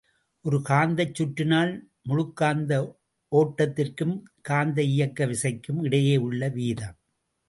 ஒரு 0.45 0.57
காந்தச் 0.69 1.13
சுற்றினால் 1.17 1.73
முழுக்காந்த 2.09 2.71
ஓட்டத்திற்கும் 3.31 4.15
காந்த 4.41 4.81
இயக்கு 4.93 5.25
விசைக்கும் 5.25 5.83
இடையே 5.83 6.15
உள்ள 6.17 6.49
வீதம். 6.49 6.97